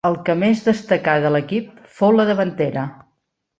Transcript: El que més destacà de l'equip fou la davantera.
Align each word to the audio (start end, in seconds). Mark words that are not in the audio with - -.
El 0.09 0.15
que 0.27 0.35
més 0.43 0.63
destacà 0.67 1.13
de 1.27 1.31
l'equip 1.35 1.69
fou 1.99 2.17
la 2.17 2.27
davantera. 2.33 2.89